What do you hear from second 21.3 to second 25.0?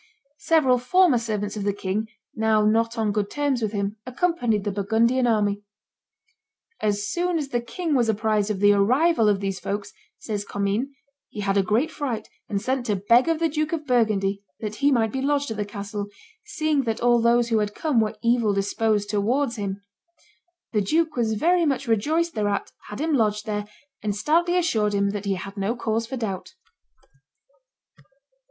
very much rejoiced thereat, had him lodged there, and stoutly assured